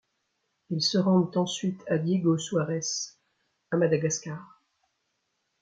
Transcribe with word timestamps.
Ils 0.71 0.81
se 0.81 0.97
rendent 0.97 1.37
ensuite 1.37 1.83
à 1.87 1.99
Diego-Suarez, 1.99 2.79
à 3.69 3.77
Madagascar. 3.77 4.59